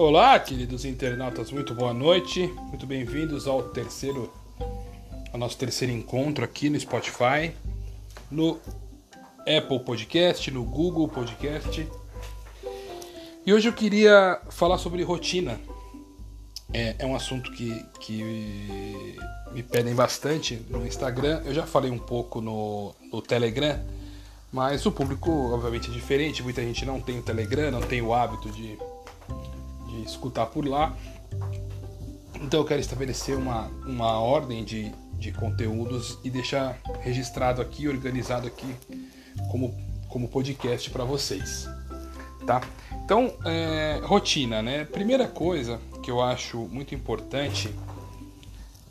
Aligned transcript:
Olá, 0.00 0.40
queridos 0.40 0.86
internautas, 0.86 1.52
muito 1.52 1.74
boa 1.74 1.92
noite. 1.92 2.46
Muito 2.68 2.86
bem-vindos 2.86 3.46
ao 3.46 3.64
terceiro 3.64 4.32
ao 5.30 5.38
nosso 5.38 5.58
terceiro 5.58 5.92
encontro 5.92 6.42
aqui 6.42 6.70
no 6.70 6.80
Spotify, 6.80 7.52
no 8.30 8.58
Apple 9.40 9.78
Podcast, 9.80 10.50
no 10.50 10.64
Google 10.64 11.06
Podcast. 11.06 11.86
E 13.44 13.52
hoje 13.52 13.68
eu 13.68 13.74
queria 13.74 14.40
falar 14.48 14.78
sobre 14.78 15.02
rotina. 15.02 15.60
É, 16.72 16.96
é 17.00 17.04
um 17.04 17.14
assunto 17.14 17.52
que, 17.52 17.84
que 18.00 18.24
me 19.52 19.62
pedem 19.62 19.94
bastante 19.94 20.64
no 20.70 20.86
Instagram. 20.86 21.42
Eu 21.44 21.52
já 21.52 21.66
falei 21.66 21.90
um 21.90 21.98
pouco 21.98 22.40
no, 22.40 22.94
no 23.12 23.20
Telegram, 23.20 23.78
mas 24.50 24.86
o 24.86 24.92
público, 24.92 25.30
obviamente, 25.52 25.90
é 25.90 25.92
diferente. 25.92 26.42
Muita 26.42 26.62
gente 26.62 26.86
não 26.86 27.02
tem 27.02 27.18
o 27.18 27.22
Telegram, 27.22 27.70
não 27.70 27.82
tem 27.82 28.00
o 28.00 28.14
hábito 28.14 28.50
de, 28.50 28.78
escutar 30.02 30.46
por 30.46 30.66
lá. 30.66 30.96
Então 32.40 32.60
eu 32.60 32.66
quero 32.66 32.80
estabelecer 32.80 33.36
uma, 33.36 33.66
uma 33.86 34.18
ordem 34.18 34.64
de, 34.64 34.92
de 35.18 35.32
conteúdos 35.32 36.18
e 36.24 36.30
deixar 36.30 36.78
registrado 37.00 37.60
aqui, 37.60 37.86
organizado 37.86 38.46
aqui 38.46 38.74
como, 39.50 39.74
como 40.08 40.28
podcast 40.28 40.90
para 40.90 41.04
vocês. 41.04 41.68
Tá? 42.46 42.62
Então, 43.04 43.34
é, 43.44 44.00
rotina, 44.02 44.62
né? 44.62 44.84
Primeira 44.84 45.28
coisa 45.28 45.78
que 46.02 46.10
eu 46.10 46.22
acho 46.22 46.58
muito 46.68 46.94
importante 46.94 47.72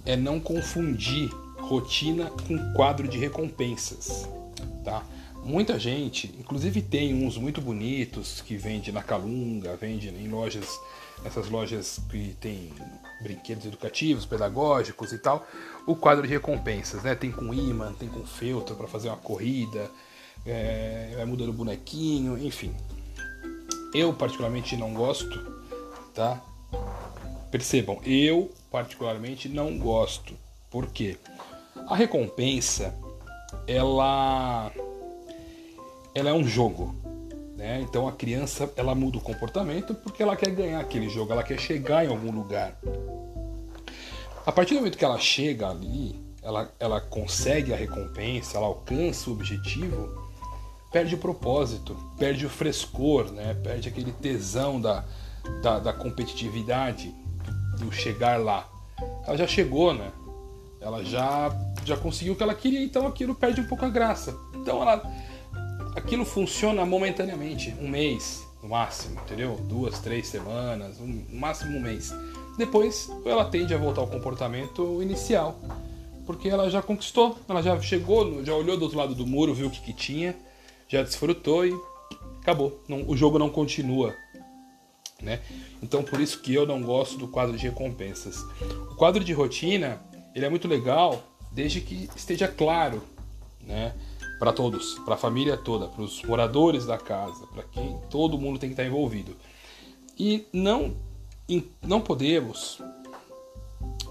é 0.05 0.16
não 0.16 0.40
confundir 0.40 1.30
rotina 1.57 2.32
com 2.48 2.73
quadro 2.73 3.07
de 3.07 3.18
recompensas, 3.18 4.27
tá? 4.84 5.04
Muita 5.43 5.79
gente, 5.79 6.27
inclusive 6.39 6.81
tem 6.81 7.25
uns 7.25 7.38
muito 7.38 7.59
bonitos 7.59 8.41
que 8.41 8.55
vende 8.55 8.91
na 8.91 9.01
Calunga, 9.01 9.76
vende 9.76 10.09
em 10.09 10.27
lojas, 10.27 10.79
essas 11.26 11.49
lojas 11.49 11.99
que 12.09 12.35
tem 12.40 12.71
brinquedos 13.21 13.65
educativos, 13.65 14.26
pedagógicos 14.26 15.12
e 15.12 15.17
tal, 15.17 15.45
o 15.87 15.95
quadro 15.95 16.27
de 16.27 16.34
recompensas, 16.34 17.04
né? 17.04 17.15
Tem 17.15 17.32
com 17.32 17.54
imã, 17.54 17.93
tem 17.93 18.07
com 18.07 18.23
feltro 18.26 18.76
para 18.76 18.87
fazer 18.87 19.10
uma 19.10 19.17
corrida, 19.17 19.90
é, 20.45 21.13
vai 21.15 21.26
mudando 21.26 21.49
o 21.49 21.54
bonequinho, 21.54 22.37
enfim. 22.37 22.73
Eu 23.93 24.13
particularmente 24.13 24.77
não 24.77 24.93
gosto, 24.93 25.63
tá? 26.13 26.43
Percebam, 27.49 27.99
eu 28.05 28.51
particularmente 28.70 29.49
não 29.49 29.77
gosto. 29.79 30.35
Por 30.70 30.87
quê? 30.87 31.17
A 31.87 31.95
recompensa, 31.95 32.93
ela 33.65 34.71
ela 36.20 36.29
é 36.29 36.34
um 36.34 36.48
jogo, 36.48 36.95
né? 37.55 37.81
Então 37.81 38.07
a 38.07 38.12
criança 38.12 38.71
ela 38.75 38.93
muda 38.93 39.17
o 39.17 39.21
comportamento 39.21 39.93
porque 39.95 40.21
ela 40.21 40.35
quer 40.35 40.51
ganhar 40.51 40.79
aquele 40.79 41.09
jogo, 41.09 41.31
ela 41.31 41.43
quer 41.43 41.59
chegar 41.59 42.05
em 42.05 42.09
algum 42.09 42.31
lugar. 42.31 42.77
A 44.45 44.51
partir 44.51 44.73
do 44.73 44.77
momento 44.77 44.98
que 44.98 45.05
ela 45.05 45.20
chega 45.20 45.70
ali, 45.70 46.15
ela, 46.41 46.71
ela 46.79 47.01
consegue 47.01 47.73
a 47.73 47.77
recompensa, 47.77 48.57
ela 48.57 48.67
alcança 48.67 49.29
o 49.29 49.34
objetivo, 49.34 50.29
perde 50.91 51.15
o 51.15 51.17
propósito, 51.17 51.95
perde 52.17 52.45
o 52.45 52.49
frescor, 52.49 53.31
né? 53.31 53.54
perde 53.54 53.89
aquele 53.89 54.11
tesão 54.11 54.79
da, 54.79 55.04
da, 55.61 55.79
da 55.79 55.93
competitividade, 55.93 57.13
do 57.77 57.91
chegar 57.91 58.39
lá. 58.39 58.67
Ela 59.26 59.37
já 59.37 59.48
chegou, 59.48 59.93
né? 59.93 60.11
Ela 60.81 61.04
já, 61.04 61.51
já 61.85 61.98
conseguiu 61.98 62.33
o 62.33 62.35
que 62.35 62.43
ela 62.43 62.55
queria, 62.55 62.83
então 62.83 63.05
aquilo 63.05 63.35
perde 63.35 63.61
um 63.61 63.67
pouco 63.67 63.85
a 63.85 63.89
graça. 63.89 64.35
Então 64.56 64.81
ela, 64.81 65.03
aquilo 65.95 66.25
funciona 66.25 66.85
momentaneamente, 66.85 67.73
um 67.79 67.88
mês 67.88 68.47
no 68.62 68.69
máximo, 68.69 69.19
entendeu? 69.25 69.56
Duas, 69.68 70.00
três 70.00 70.28
semanas, 70.28 71.00
um, 71.00 71.07
no 71.29 71.40
máximo 71.40 71.78
um 71.78 71.81
mês. 71.81 72.13
Depois 72.57 73.09
ela 73.25 73.45
tende 73.45 73.73
a 73.73 73.77
voltar 73.77 74.01
ao 74.01 74.07
comportamento 74.07 75.01
inicial, 75.01 75.59
porque 76.25 76.50
ela 76.50 76.69
já 76.69 76.81
conquistou, 76.81 77.38
ela 77.47 77.61
já 77.61 77.79
chegou, 77.81 78.44
já 78.44 78.53
olhou 78.53 78.77
do 78.77 78.83
outro 78.83 78.97
lado 78.97 79.16
do 79.16 79.25
muro, 79.25 79.53
viu 79.53 79.67
o 79.67 79.72
que, 79.72 79.81
que 79.81 79.94
tinha, 79.94 80.35
já 80.88 81.01
desfrutou 81.01 81.66
e 81.66 81.73
acabou. 82.41 82.83
Não, 82.88 83.07
o 83.07 83.16
jogo 83.16 83.39
não 83.39 83.50
continua. 83.50 84.13
Né? 85.21 85.41
Então 85.81 86.01
por 86.03 86.19
isso 86.19 86.41
que 86.41 86.53
eu 86.53 86.66
não 86.66 86.81
gosto 86.81 87.17
do 87.17 87.27
quadro 87.27 87.57
de 87.57 87.67
recompensas. 87.67 88.38
O 88.91 88.95
quadro 88.95 89.23
de 89.23 89.33
rotina 89.33 90.01
ele 90.35 90.45
é 90.45 90.50
muito 90.50 90.67
legal 90.67 91.21
desde 91.51 91.81
que 91.81 92.09
esteja 92.16 92.47
claro, 92.47 93.01
né? 93.61 93.94
Para 94.39 94.53
todos, 94.53 94.97
para 95.00 95.16
a 95.16 95.17
família 95.17 95.57
toda, 95.57 95.88
para 95.88 96.01
os 96.01 96.23
moradores 96.23 96.85
da 96.85 96.97
casa, 96.97 97.45
para 97.47 97.63
quem 97.63 98.00
todo 98.09 98.38
mundo 98.38 98.57
tem 98.57 98.69
que 98.69 98.73
estar 98.73 98.85
envolvido. 98.85 99.35
E 100.17 100.47
não 100.53 100.95
não 101.81 102.00
podemos 102.00 102.79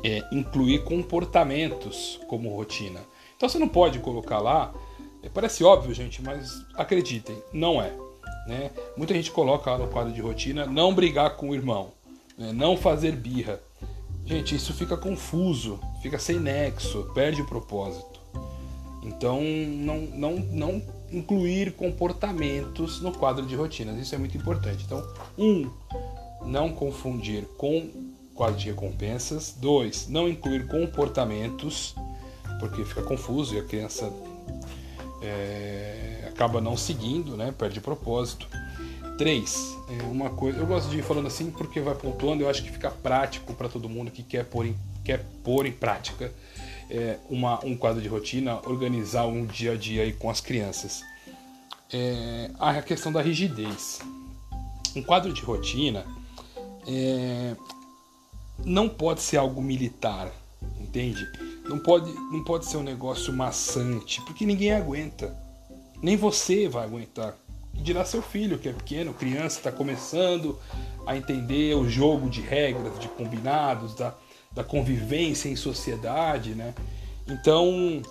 é, 0.05 0.23
incluir 0.33 0.83
comportamentos 0.83 2.21
como 2.27 2.55
rotina. 2.55 3.01
Então 3.37 3.49
você 3.49 3.59
não 3.59 3.69
pode 3.69 4.01
colocar 4.01 4.41
lá 4.41 4.75
é, 5.23 5.29
parece 5.29 5.65
óbvio, 5.65 5.95
gente, 5.95 6.23
mas 6.23 6.65
acreditem, 6.75 7.43
não 7.53 7.83
é. 7.83 7.93
Né? 8.47 8.71
Muita 8.97 9.15
gente 9.15 9.31
coloca 9.31 9.71
lá 9.71 9.79
no 9.79 9.89
quadro 9.89 10.13
de 10.13 10.21
rotina 10.21 10.65
não 10.65 10.95
brigar 10.95 11.37
com 11.37 11.51
o 11.51 11.55
irmão, 11.55 11.93
né? 12.37 12.53
não 12.53 12.77
fazer 12.77 13.13
birra. 13.13 13.61
Gente, 14.25 14.55
isso 14.55 14.73
fica 14.73 14.97
confuso, 14.97 15.81
fica 16.03 16.19
sem 16.19 16.39
nexo, 16.39 17.11
perde 17.15 17.43
o 17.43 17.47
propósito. 17.47 18.18
Então, 19.09 19.41
não, 19.43 20.01
não, 20.01 20.37
não 20.53 20.83
incluir 21.11 21.73
comportamentos 21.73 23.01
no 23.01 23.11
quadro 23.11 23.47
de 23.47 23.57
rotinas, 23.57 23.99
isso 23.99 24.15
é 24.15 24.19
muito 24.19 24.37
importante. 24.37 24.85
Então, 24.85 25.03
um, 25.37 25.71
não 26.45 26.71
confundir 26.71 27.45
com 27.57 27.91
quadro 28.35 28.57
de 28.57 28.67
recompensas. 28.67 29.55
Dois, 29.59 30.09
não 30.09 30.29
incluir 30.29 30.69
comportamentos, 30.69 31.95
porque 32.61 32.85
fica 32.85 33.03
confuso 33.03 33.55
e 33.55 33.59
a 33.59 33.65
criança 33.65 34.13
é, 35.23 36.29
acaba 36.29 36.61
não 36.61 36.77
seguindo, 36.77 37.37
né? 37.37 37.53
Perde 37.57 37.81
propósito. 37.81 38.47
Três, 39.17 39.77
é 39.89 40.03
uma 40.05 40.31
coisa. 40.31 40.59
Eu 40.59 40.67
gosto 40.67 40.91
de 40.91 40.99
ir 40.99 41.03
falando 41.03 41.27
assim 41.27 41.51
porque 41.51 41.81
vai 41.81 41.95
pontuando. 41.95 42.43
Eu 42.43 42.51
acho 42.51 42.63
que 42.63 42.71
fica 42.71 42.91
prático 42.91 43.55
para 43.55 43.69
todo 43.69 43.89
mundo 43.89 44.11
que 44.11 44.23
quer 44.23 44.45
pôr 44.45 44.67
em, 44.67 44.77
quer 45.03 45.25
pôr 45.43 45.67
em 45.67 45.73
prática 45.73 46.31
é, 46.91 47.19
uma, 47.29 47.65
um 47.65 47.77
quadro 47.77 48.01
de 48.01 48.09
rotina, 48.09 48.61
organizar 48.67 49.27
um 49.27 49.45
dia 49.45 49.73
a 49.73 49.77
dia 49.77 50.03
aí 50.03 50.13
com 50.13 50.31
as 50.31 50.41
crianças. 50.41 51.03
É, 51.93 52.51
a 52.59 52.83
questão 52.83 53.13
da 53.13 53.23
rigidez. 53.23 54.01
Um 54.97 55.03
quadro 55.03 55.33
de 55.33 55.43
rotina 55.43 56.07
é, 56.87 57.55
não 58.65 58.89
pode 58.89 59.21
ser 59.21 59.37
algo 59.37 59.61
militar, 59.63 60.33
entende? 60.81 61.27
Não 61.65 61.79
pode, 61.79 62.11
não 62.33 62.43
pode 62.43 62.67
ser 62.67 62.79
um 62.79 62.83
negócio 62.83 63.33
maçante, 63.33 64.21
porque 64.23 64.47
ninguém 64.47 64.73
aguenta. 64.73 65.37
Nem 66.03 66.17
você 66.17 66.69
vai 66.69 66.85
aguentar. 66.85 67.37
E 67.75 67.83
dirá 67.83 68.05
seu 68.05 68.23
filho, 68.23 68.59
que 68.59 68.69
é 68.69 68.73
pequeno, 68.73 69.13
criança, 69.13 69.59
está 69.59 69.71
começando 69.71 70.59
a 71.07 71.17
entender 71.17 71.75
o 71.75 71.89
jogo 71.89 72.29
de 72.29 72.41
regras, 72.41 72.99
de 72.99 73.09
combinados, 73.09 73.95
da, 73.95 74.15
da 74.59 74.65
convivência 74.65 75.49
em 75.49 75.55
sociedade, 75.55 76.53
né? 76.53 76.75
Então, 77.29 78.03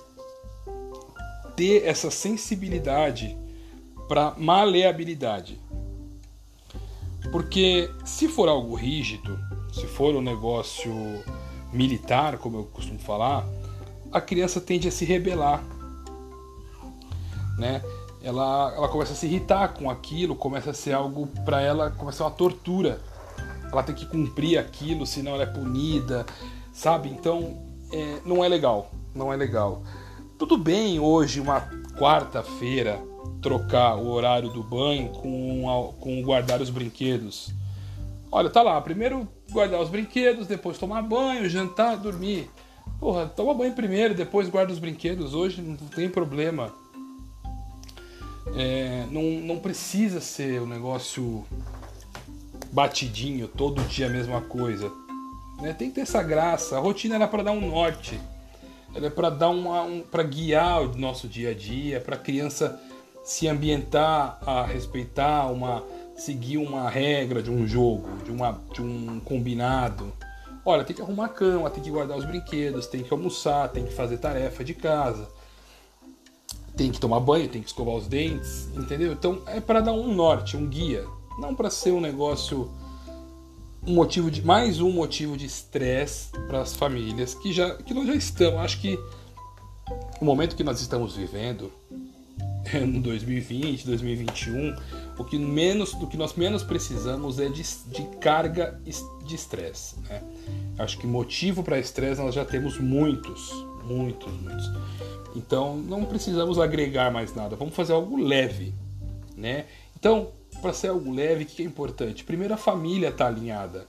ter 1.58 1.85
essa 1.85 2.09
sensibilidade 2.09 3.38
para 4.08 4.34
maleabilidade. 4.38 5.59
Porque 7.34 7.91
se 8.06 8.30
for 8.30 8.47
algo 8.47 8.75
rígido, 8.75 9.38
se 9.74 9.85
for 9.88 10.16
um 10.16 10.22
negócio 10.22 10.94
militar, 11.74 12.38
como 12.38 12.59
eu 12.59 12.64
costumo 12.64 13.00
falar, 13.00 13.46
a 14.09 14.22
criança 14.22 14.62
tende 14.62 14.88
a 14.88 14.91
se 14.91 15.03
rebelar, 15.03 15.62
né? 17.58 17.84
Ela, 18.23 18.73
ela 18.73 18.88
começa 18.88 19.11
a 19.11 19.16
se 19.17 19.26
irritar 19.26 19.73
com 19.73 19.90
aquilo, 19.90 20.34
começa 20.34 20.70
a 20.70 20.73
ser 20.73 20.93
algo 20.93 21.28
para 21.43 21.59
ela, 21.59 21.91
começa 21.91 22.23
uma 22.23 22.32
tortura. 22.32 23.02
Ela 23.78 23.85
tem 23.85 23.94
que 23.94 24.08
cumprir 24.08 24.58
aquilo, 24.58 25.06
senão 25.06 25.35
ela 25.35 25.44
é 25.44 25.46
punida, 25.46 26.26
sabe? 26.74 27.09
Então 27.09 27.56
é, 27.94 28.18
não 28.26 28.44
é 28.44 28.47
legal, 28.47 28.91
não 29.14 29.32
é 29.32 29.35
legal. 29.35 29.84
Tudo 30.35 30.58
bem 30.58 31.00
hoje, 31.00 31.40
uma 31.40 31.62
quarta-feira, 31.96 33.00
trocar 33.40 33.96
o 33.96 34.08
horário 34.08 34.50
do 34.50 34.64
banho 34.64 35.09
com, 35.09 35.94
com 36.00 36.22
guardar 36.24 36.59
os 36.59 36.72
brinquedos. 36.72 37.53
Olha, 38.32 38.50
tá 38.50 38.64
lá, 38.64 38.82
primeiro 38.82 39.28
guardar 39.52 39.79
os 39.79 39.90
brinquedos, 39.90 40.47
depois 40.47 40.79
tomar 40.79 41.03
banho, 41.03 41.47
jantar, 41.47 41.97
dormir. 41.97 42.50
Porra, 43.00 43.28
toma 43.28 43.53
banho 43.53 43.74
primeiro, 43.74 44.16
depois 44.16 44.50
guarda 44.50 44.74
os 44.74 44.79
brinquedos. 44.79 45.35
Hoje 45.35 45.62
não 45.62 45.76
tem 45.76 46.09
problema. 46.09 46.74
É, 48.56 49.06
não, 49.12 49.22
não 49.22 49.59
precisa 49.59 50.20
ser 50.20 50.64
um 50.64 50.66
negócio 50.66 51.46
batidinho, 52.72 53.47
todo 53.47 53.81
dia 53.84 54.08
a 54.08 54.09
mesma 54.09 54.41
coisa. 54.41 54.91
Né? 55.61 55.73
Tem 55.73 55.90
que 55.90 55.96
ter 55.96 56.02
essa 56.02 56.22
graça. 56.22 56.78
A 56.78 56.79
rotina 56.79 57.16
era 57.16 57.28
para 57.28 57.43
dar 57.43 57.52
um 57.52 57.69
norte. 57.69 58.19
É 58.96 59.09
para 59.09 59.29
dar 59.29 59.49
uma, 59.49 59.84
um, 59.84 60.02
para 60.02 60.23
guiar 60.23 60.81
o 60.81 60.97
nosso 60.97 61.28
dia 61.28 61.52
a 61.52 61.53
dia, 61.53 61.99
para 61.99 62.16
a 62.16 62.19
criança 62.19 62.79
se 63.23 63.47
ambientar 63.47 64.40
a 64.41 64.64
respeitar 64.64 65.52
uma 65.52 65.84
seguir 66.17 66.58
uma 66.58 66.90
regra 66.90 67.43
de 67.43 67.52
um 67.52 67.67
jogo, 67.67 68.09
de, 68.25 68.31
uma, 68.31 68.59
de 68.73 68.81
um 68.81 69.19
combinado. 69.19 70.11
Olha, 70.66 70.84
tem 70.84 70.96
que 70.96 71.02
arrumar 71.02 71.25
a 71.25 71.29
cama, 71.29 71.69
tem 71.69 71.81
que 71.81 71.91
guardar 71.91 72.17
os 72.17 72.25
brinquedos, 72.25 72.87
tem 72.87 73.03
que 73.03 73.14
almoçar, 73.14 73.69
tem 73.69 73.85
que 73.85 73.93
fazer 73.93 74.17
tarefa 74.17 74.64
de 74.64 74.73
casa, 74.73 75.29
tem 76.75 76.91
que 76.91 76.99
tomar 76.99 77.19
banho, 77.19 77.47
tem 77.47 77.61
que 77.61 77.67
escovar 77.67 77.96
os 77.96 78.08
dentes, 78.08 78.67
entendeu? 78.75 79.14
Então 79.14 79.41
é 79.46 79.61
para 79.61 79.79
dar 79.79 79.93
um 79.93 80.14
norte, 80.14 80.58
um 80.58 80.67
guia, 80.67 81.05
não 81.37 81.55
para 81.55 81.69
ser 81.69 81.91
um 81.91 82.01
negócio 82.01 82.72
um 83.85 83.93
motivo 83.93 84.29
de 84.29 84.41
mais 84.41 84.81
um 84.81 84.91
motivo 84.91 85.37
de 85.37 85.45
estresse 85.45 86.31
para 86.47 86.61
as 86.61 86.75
famílias 86.75 87.34
que 87.34 87.53
já 87.53 87.75
que 87.75 87.93
nós 87.93 88.07
já 88.07 88.16
estamos. 88.16 88.59
Acho 88.59 88.81
que 88.81 88.99
o 90.19 90.25
momento 90.25 90.55
que 90.55 90.63
nós 90.63 90.81
estamos 90.81 91.16
vivendo 91.16 91.72
em 92.73 92.99
2020, 92.99 93.85
2021, 93.85 94.75
o 95.17 95.23
que 95.23 95.37
menos 95.37 95.93
do 95.93 96.07
que 96.07 96.17
nós 96.17 96.34
menos 96.34 96.63
precisamos 96.63 97.40
é 97.40 97.47
de, 97.47 97.63
de 97.63 98.03
carga 98.19 98.79
de 99.25 99.35
estresse. 99.35 99.97
Né? 100.01 100.22
Acho 100.78 100.97
que 100.97 101.07
motivo 101.07 101.63
para 101.63 101.79
estresse 101.79 102.22
nós 102.22 102.35
já 102.35 102.43
temos 102.43 102.78
muitos, 102.78 103.51
muitos, 103.85 104.33
muitos. 104.33 104.69
Então 105.33 105.78
não 105.78 106.03
precisamos 106.03 106.59
agregar 106.59 107.09
mais 107.11 107.33
nada. 107.33 107.55
Vamos 107.55 107.73
fazer 107.73 107.93
algo 107.93 108.17
leve, 108.17 108.73
né? 109.35 109.66
Então 109.95 110.31
para 110.61 110.73
ser 110.73 110.89
algo 110.89 111.11
leve, 111.11 111.43
o 111.43 111.47
que 111.47 111.61
é 111.61 111.65
importante? 111.65 112.23
Primeiro, 112.23 112.53
a 112.53 112.57
família 112.57 113.09
está 113.09 113.27
alinhada. 113.27 113.87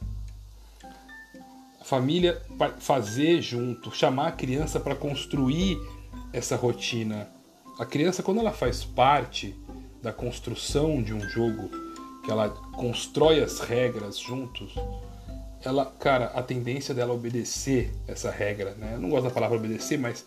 A 1.80 1.84
família 1.84 2.42
fazer 2.78 3.40
junto, 3.40 3.94
chamar 3.94 4.28
a 4.28 4.32
criança 4.32 4.78
para 4.78 4.94
construir 4.94 5.78
essa 6.32 6.56
rotina. 6.56 7.28
A 7.78 7.86
criança, 7.86 8.22
quando 8.22 8.40
ela 8.40 8.52
faz 8.52 8.84
parte 8.84 9.54
da 10.02 10.12
construção 10.12 11.02
de 11.02 11.14
um 11.14 11.20
jogo, 11.20 11.68
que 12.24 12.30
ela 12.30 12.50
constrói 12.50 13.42
as 13.42 13.60
regras 13.60 14.18
juntos, 14.18 14.74
ela, 15.64 15.86
cara, 15.86 16.26
a 16.26 16.42
tendência 16.42 16.94
dela 16.94 17.12
obedecer 17.12 17.92
essa 18.06 18.30
regra, 18.30 18.74
né? 18.74 18.92
Eu 18.94 19.00
não 19.00 19.10
gosto 19.10 19.24
da 19.24 19.30
palavra 19.30 19.56
obedecer, 19.56 19.98
mas 19.98 20.24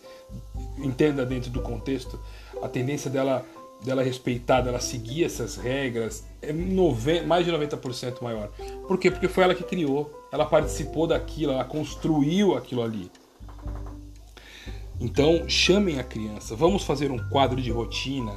entenda 0.78 1.24
dentro 1.24 1.50
do 1.50 1.62
contexto, 1.62 2.20
a 2.62 2.68
tendência 2.68 3.10
dela 3.10 3.44
dela 3.84 4.02
respeitar, 4.02 4.60
dela 4.60 4.80
seguir 4.80 5.24
essas 5.24 5.56
regras, 5.56 6.24
é 6.40 6.52
mais 6.52 7.44
de 7.44 7.52
90% 7.52 8.22
maior. 8.22 8.48
Por 8.86 8.98
quê? 8.98 9.10
Porque 9.10 9.28
foi 9.28 9.44
ela 9.44 9.54
que 9.54 9.64
criou, 9.64 10.26
ela 10.32 10.44
participou 10.46 11.06
daquilo, 11.06 11.52
ela 11.52 11.64
construiu 11.64 12.56
aquilo 12.56 12.82
ali. 12.82 13.10
Então, 15.00 15.48
chamem 15.48 15.98
a 15.98 16.04
criança, 16.04 16.54
vamos 16.54 16.84
fazer 16.84 17.10
um 17.10 17.18
quadro 17.28 17.60
de 17.60 17.70
rotina. 17.70 18.32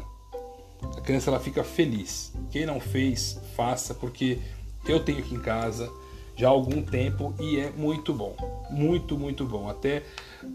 A 0.97 1.01
criança 1.01 1.29
ela 1.29 1.39
fica 1.39 1.63
feliz. 1.63 2.33
Quem 2.49 2.65
não 2.65 2.79
fez, 2.79 3.39
faça, 3.55 3.93
porque 3.93 4.39
eu 4.87 4.99
tenho 4.99 5.19
aqui 5.19 5.35
em 5.35 5.39
casa 5.39 5.91
já 6.35 6.47
há 6.47 6.51
algum 6.51 6.81
tempo 6.81 7.33
e 7.39 7.59
é 7.59 7.71
muito 7.71 8.13
bom. 8.13 8.35
Muito, 8.69 9.17
muito 9.17 9.45
bom. 9.45 9.69
Até 9.69 10.03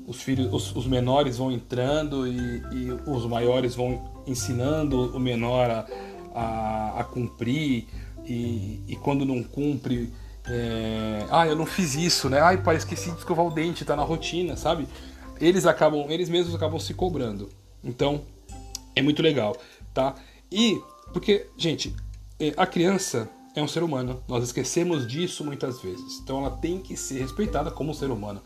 os 0.07 0.23
filhos, 0.23 0.53
os, 0.53 0.77
os 0.77 0.87
menores 0.87 1.39
vão 1.39 1.51
entrando 1.51 2.27
e, 2.27 2.63
e, 2.73 2.93
os 3.07 3.25
maiores 3.27 3.75
vão 3.75 4.23
ensinando 4.27 5.17
o 5.17 5.19
menor 5.19 5.71
a, 5.71 5.87
a, 6.35 7.01
a 7.01 7.05
cumprir 7.05 7.87
e, 8.27 8.81
e, 8.87 8.97
quando 8.97 9.25
não 9.25 9.43
cumpre, 9.43 10.13
é, 10.47 11.27
ah, 11.31 11.47
eu 11.47 11.57
não 11.57 11.67
fiz 11.67 11.95
isso, 11.95 12.29
né? 12.29 12.41
Ai, 12.41 12.63
pai, 12.63 12.77
esqueci 12.77 13.11
de 13.11 13.19
escovar 13.19 13.47
o 13.47 13.51
dente, 13.51 13.85
tá 13.85 13.97
na 13.97 14.03
rotina, 14.03 14.57
sabe? 14.57 14.87
Eles 15.41 15.65
acabam, 15.65 16.07
eles 16.11 16.29
mesmos 16.29 16.55
acabam 16.55 16.79
se 16.79 16.93
cobrando. 16.93 17.49
Então, 17.83 18.23
é 18.95 19.01
muito 19.01 19.23
legal, 19.23 19.57
tá? 19.95 20.15
E 20.53 20.79
porque, 21.13 21.47
gente, 21.57 21.95
é, 22.39 22.53
a 22.57 22.67
criança 22.67 23.29
é 23.55 23.63
um 23.63 23.69
ser 23.69 23.83
humano. 23.83 24.23
Nós 24.29 24.45
esquecemos 24.45 25.07
disso 25.07 25.45
muitas 25.45 25.81
vezes. 25.81 26.21
Então 26.23 26.39
ela 26.39 26.51
tem 26.51 26.79
que 26.79 26.97
ser 26.97 27.21
respeitada 27.21 27.71
como 27.71 27.91
um 27.91 27.95
ser 27.95 28.11
humano. 28.11 28.41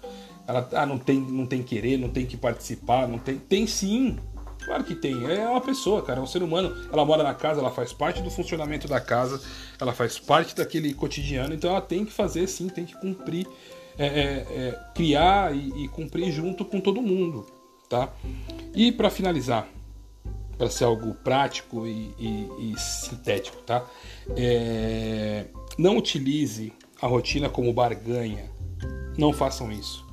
Ela 0.46 0.68
ah, 0.72 0.86
não 0.86 0.98
tem, 0.98 1.20
não 1.20 1.46
tem 1.46 1.62
querer, 1.62 1.96
não 1.96 2.08
tem 2.08 2.26
que 2.26 2.36
participar, 2.36 3.08
não 3.08 3.18
tem, 3.18 3.38
tem 3.38 3.66
sim. 3.66 4.18
Claro 4.64 4.84
que 4.84 4.94
tem. 4.94 5.30
É 5.30 5.46
uma 5.48 5.60
pessoa, 5.60 6.02
cara, 6.02 6.20
é 6.20 6.22
um 6.22 6.26
ser 6.26 6.42
humano. 6.42 6.74
Ela 6.90 7.04
mora 7.04 7.22
na 7.22 7.34
casa, 7.34 7.60
ela 7.60 7.70
faz 7.70 7.92
parte 7.92 8.22
do 8.22 8.30
funcionamento 8.30 8.88
da 8.88 9.00
casa, 9.00 9.40
ela 9.78 9.92
faz 9.92 10.18
parte 10.18 10.54
daquele 10.54 10.92
cotidiano, 10.94 11.54
então 11.54 11.70
ela 11.70 11.82
tem 11.82 12.04
que 12.04 12.12
fazer 12.12 12.46
sim, 12.46 12.68
tem 12.68 12.84
que 12.84 12.98
cumprir, 12.98 13.46
é, 13.98 14.06
é, 14.06 14.10
é, 14.10 14.80
criar 14.94 15.54
e, 15.54 15.84
e, 15.84 15.88
cumprir 15.88 16.32
junto 16.32 16.64
com 16.64 16.80
todo 16.80 17.02
mundo, 17.02 17.46
tá? 17.88 18.12
E 18.74 18.90
para 18.90 19.10
finalizar, 19.10 19.68
para 20.56 20.68
ser 20.68 20.84
algo 20.84 21.14
prático 21.14 21.86
e, 21.86 22.14
e, 22.18 22.72
e 22.72 22.78
sintético, 22.78 23.58
tá? 23.62 23.84
É, 24.36 25.46
não 25.78 25.96
utilize 25.96 26.72
a 27.00 27.06
rotina 27.06 27.48
como 27.48 27.72
barganha. 27.72 28.50
Não 29.16 29.32
façam 29.32 29.70
isso 29.70 30.04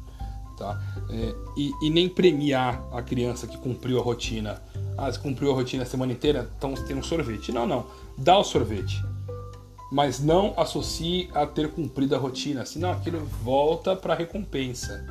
tá? 0.61 0.79
É, 1.09 1.35
e, 1.57 1.71
e, 1.81 1.89
nem 1.89 2.07
premiar 2.07 2.83
a 2.93 3.01
criança 3.01 3.47
que 3.47 3.57
cumpriu 3.57 3.99
a 3.99 4.03
rotina. 4.03 4.61
Ah, 4.97 5.11
se 5.11 5.19
cumpriu 5.19 5.51
a 5.51 5.55
rotina 5.55 5.83
a 5.83 5.85
semana 5.85 6.13
inteira, 6.13 6.49
então 6.55 6.75
tem 6.75 6.95
um 6.95 7.01
sorvete. 7.01 7.51
Não, 7.51 7.65
não. 7.65 7.85
Dá 8.17 8.38
o 8.38 8.43
sorvete. 8.43 9.03
Mas 9.91 10.19
não 10.19 10.53
associe 10.55 11.29
a 11.33 11.45
ter 11.45 11.69
cumprido 11.71 12.15
a 12.15 12.19
rotina, 12.19 12.65
senão 12.65 12.91
aquilo 12.91 13.25
volta 13.43 13.95
para 13.95 14.13
recompensa. 14.13 15.03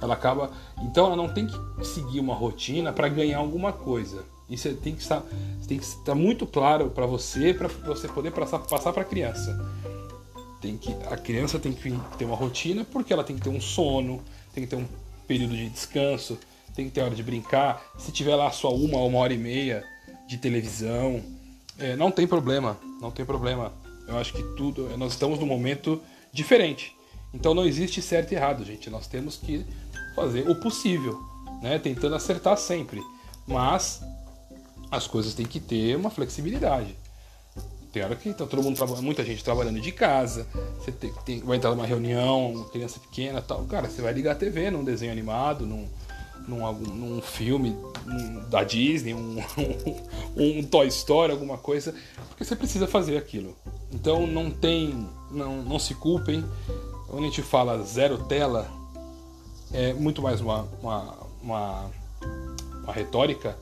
Ela 0.00 0.14
acaba. 0.14 0.50
Então 0.82 1.06
ela 1.06 1.16
não 1.16 1.28
tem 1.28 1.46
que 1.46 1.84
seguir 1.84 2.18
uma 2.18 2.34
rotina 2.34 2.92
para 2.92 3.08
ganhar 3.08 3.38
alguma 3.38 3.72
coisa. 3.72 4.24
Isso 4.48 4.72
tem 4.76 4.94
que 4.94 5.02
estar, 5.02 5.22
tem 5.66 5.78
que 5.78 5.84
estar 5.84 6.14
muito 6.14 6.46
claro 6.46 6.90
para 6.90 7.06
você, 7.06 7.54
para 7.54 7.68
você 7.68 8.08
poder 8.08 8.30
passar, 8.30 8.58
para 8.58 9.02
a 9.02 9.04
criança. 9.04 9.58
Tem 10.60 10.76
que, 10.76 10.94
a 11.10 11.16
criança 11.16 11.58
tem 11.58 11.72
que 11.72 11.92
ter 12.18 12.24
uma 12.24 12.36
rotina 12.36 12.84
porque 12.84 13.12
ela 13.12 13.24
tem 13.24 13.36
que 13.36 13.42
ter 13.42 13.50
um 13.50 13.60
sono, 13.60 14.22
tem 14.52 14.64
que 14.64 14.70
ter 14.70 14.76
um 14.76 14.86
período 15.26 15.56
de 15.56 15.68
descanso, 15.68 16.38
tem 16.74 16.86
que 16.86 16.92
ter 16.92 17.02
hora 17.02 17.14
de 17.14 17.22
brincar. 17.22 17.82
Se 17.98 18.12
tiver 18.12 18.34
lá 18.34 18.50
só 18.50 18.74
uma 18.74 18.98
ou 18.98 19.08
uma 19.08 19.18
hora 19.18 19.32
e 19.32 19.38
meia 19.38 19.84
de 20.26 20.38
televisão, 20.38 21.22
é, 21.78 21.96
não 21.96 22.10
tem 22.10 22.26
problema, 22.26 22.78
não 23.00 23.10
tem 23.10 23.24
problema. 23.24 23.72
Eu 24.06 24.18
acho 24.18 24.32
que 24.32 24.42
tudo, 24.56 24.94
nós 24.96 25.12
estamos 25.12 25.38
num 25.38 25.46
momento 25.46 26.00
diferente. 26.32 26.94
Então 27.32 27.54
não 27.54 27.64
existe 27.64 28.00
certo 28.00 28.32
e 28.32 28.34
errado, 28.34 28.64
gente. 28.64 28.90
Nós 28.90 29.06
temos 29.06 29.36
que 29.36 29.64
fazer 30.14 30.48
o 30.48 30.54
possível, 30.54 31.18
né? 31.62 31.78
Tentando 31.78 32.14
acertar 32.14 32.56
sempre. 32.56 33.02
Mas 33.46 34.00
as 34.94 35.06
coisas 35.06 35.34
têm 35.34 35.46
que 35.46 35.60
ter 35.60 35.96
uma 35.96 36.10
flexibilidade. 36.10 36.96
Tem 37.92 38.02
hora 38.02 38.16
que 38.16 38.34
tá 38.34 38.44
todo 38.44 38.60
mundo 38.60 38.76
muita 39.02 39.24
gente 39.24 39.44
trabalhando 39.44 39.80
de 39.80 39.92
casa, 39.92 40.48
você 40.78 40.90
tem, 40.90 41.12
tem, 41.24 41.40
vai 41.40 41.56
entrar 41.56 41.70
numa 41.70 41.86
reunião, 41.86 42.68
criança 42.72 42.98
pequena 42.98 43.40
tal. 43.40 43.62
Cara, 43.66 43.88
você 43.88 44.02
vai 44.02 44.12
ligar 44.12 44.32
a 44.32 44.34
TV 44.34 44.68
num 44.68 44.82
desenho 44.82 45.12
animado, 45.12 45.64
num, 45.64 45.88
num, 46.48 46.72
num 46.72 47.22
filme 47.22 47.76
da 48.50 48.64
Disney, 48.64 49.14
um, 49.14 49.38
um, 50.36 50.58
um, 50.58 50.62
Toy 50.64 50.88
Story, 50.88 51.32
alguma 51.32 51.56
coisa, 51.56 51.94
porque 52.28 52.44
você 52.44 52.56
precisa 52.56 52.88
fazer 52.88 53.16
aquilo. 53.16 53.56
Então 53.92 54.26
não 54.26 54.50
tem. 54.50 55.08
Não, 55.30 55.62
não 55.62 55.78
se 55.78 55.94
culpem. 55.94 56.44
Quando 57.06 57.22
a 57.22 57.26
gente 57.26 57.42
fala 57.42 57.80
zero 57.84 58.18
tela, 58.24 58.68
é 59.72 59.92
muito 59.92 60.20
mais 60.20 60.40
uma, 60.40 60.66
uma, 60.82 61.16
uma, 61.40 61.90
uma 62.82 62.92
retórica, 62.92 63.56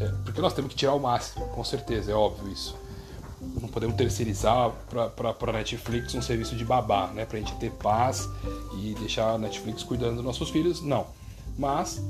é, 0.00 0.08
porque 0.24 0.40
nós 0.40 0.52
temos 0.52 0.70
que 0.70 0.76
tirar 0.76 0.94
o 0.94 1.00
máximo, 1.00 1.46
com 1.48 1.64
certeza, 1.64 2.12
é 2.12 2.14
óbvio 2.14 2.52
isso 2.52 2.76
não 3.60 3.68
podemos 3.68 3.96
terceirizar 3.96 4.72
para 4.88 5.34
a 5.38 5.52
Netflix 5.52 6.14
um 6.14 6.22
serviço 6.22 6.56
de 6.56 6.64
babá, 6.64 7.08
né? 7.08 7.24
Para 7.24 7.38
a 7.38 7.40
gente 7.40 7.54
ter 7.56 7.70
paz 7.72 8.28
e 8.78 8.94
deixar 8.94 9.32
a 9.32 9.38
Netflix 9.38 9.82
cuidando 9.82 10.16
dos 10.16 10.24
nossos 10.24 10.50
filhos, 10.50 10.80
não. 10.80 11.06
Mas 11.58 12.02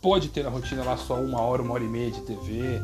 pode 0.00 0.28
ter 0.28 0.42
na 0.42 0.50
rotina 0.50 0.82
lá 0.82 0.96
só 0.96 1.14
uma 1.14 1.40
hora, 1.40 1.62
uma 1.62 1.74
hora 1.74 1.84
e 1.84 1.88
meia 1.88 2.10
de 2.10 2.20
TV, 2.22 2.80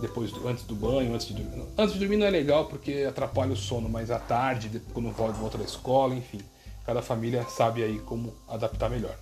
depois 0.00 0.30
antes 0.44 0.64
do 0.64 0.74
banho, 0.74 1.14
antes 1.14 1.26
de 1.26 1.34
dormir. 1.34 1.64
Antes 1.76 1.94
de 1.94 2.00
dormir 2.00 2.16
não 2.16 2.26
é 2.26 2.30
legal 2.30 2.66
porque 2.66 3.06
atrapalha 3.08 3.52
o 3.52 3.56
sono, 3.56 3.88
mas 3.88 4.10
à 4.10 4.18
tarde, 4.18 4.80
quando 4.92 5.10
volta 5.10 5.56
da 5.56 5.64
escola, 5.64 6.14
enfim, 6.14 6.40
cada 6.84 7.00
família 7.00 7.44
sabe 7.44 7.82
aí 7.82 7.98
como 8.00 8.34
adaptar 8.46 8.90
melhor. 8.90 9.16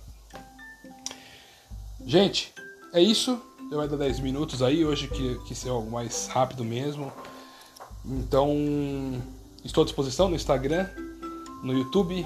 Gente, 2.05 2.53
é 2.93 3.01
isso. 3.01 3.41
Eu 3.69 3.77
vai 3.77 3.87
dar 3.87 3.97
10 3.97 4.21
minutos 4.21 4.61
aí, 4.63 4.85
hoje 4.85 5.09
que, 5.09 5.35
que 5.39 5.53
ser 5.53 5.69
algo 5.69 5.91
mais 5.91 6.27
rápido 6.27 6.63
mesmo. 6.63 7.11
Então, 8.05 8.55
estou 9.63 9.81
à 9.81 9.85
disposição 9.85 10.29
no 10.29 10.35
Instagram, 10.37 10.87
no 11.61 11.73
YouTube 11.73 12.25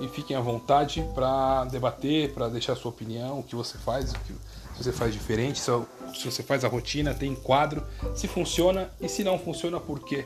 e 0.00 0.08
fiquem 0.08 0.36
à 0.36 0.40
vontade 0.40 1.04
para 1.12 1.64
debater, 1.64 2.32
para 2.32 2.48
deixar 2.48 2.76
sua 2.76 2.90
opinião, 2.90 3.40
o 3.40 3.42
que 3.42 3.56
você 3.56 3.76
faz, 3.78 4.12
o 4.12 4.18
que 4.20 4.34
você 4.76 4.92
faz 4.92 5.12
diferente, 5.12 5.58
se 5.58 6.24
você 6.24 6.42
faz 6.44 6.64
a 6.64 6.68
rotina, 6.68 7.12
tem 7.12 7.34
quadro, 7.34 7.82
se 8.14 8.28
funciona 8.28 8.92
e 9.00 9.08
se 9.08 9.24
não 9.24 9.40
funciona, 9.40 9.80
por 9.80 9.98
quê? 10.04 10.24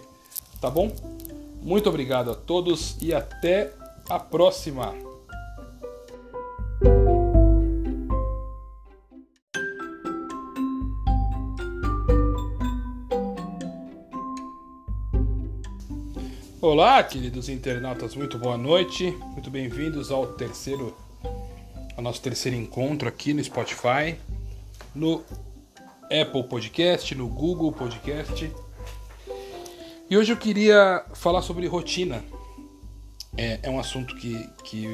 Tá 0.61 0.69
bom? 0.69 0.95
Muito 1.62 1.88
obrigado 1.88 2.31
a 2.31 2.35
todos 2.35 2.97
e 3.00 3.14
até 3.14 3.73
a 4.11 4.19
próxima! 4.19 5.12
Olá, 16.62 17.02
queridos 17.02 17.49
internautas, 17.49 18.14
muito 18.14 18.38
boa 18.38 18.57
noite. 18.57 19.11
Muito 19.33 19.50
bem-vindos 19.50 20.12
ao 20.12 20.28
terceiro 20.28 20.97
ao 21.97 22.00
nosso 22.04 22.23
terceiro 22.23 22.57
encontro 22.57 23.09
aqui 23.09 23.35
no 23.35 23.42
Spotify, 23.42 24.16
no 24.95 25.25
Apple 26.04 26.45
Podcast, 26.45 27.16
no 27.16 27.26
Google 27.26 27.73
Podcast. 27.73 28.49
E 30.09 30.16
hoje 30.16 30.33
eu 30.33 30.37
queria 30.37 31.04
falar 31.14 31.42
sobre 31.42 31.66
rotina. 31.66 32.23
É, 33.37 33.59
é 33.64 33.69
um 33.69 33.81
assunto 33.81 34.14
que, 34.14 34.49
que 34.62 34.87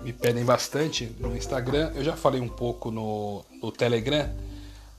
me 0.00 0.14
pedem 0.14 0.46
bastante 0.46 1.14
no 1.20 1.36
Instagram. 1.36 1.92
Eu 1.94 2.02
já 2.02 2.16
falei 2.16 2.40
um 2.40 2.48
pouco 2.48 2.90
no, 2.90 3.44
no 3.62 3.70
Telegram, 3.70 4.34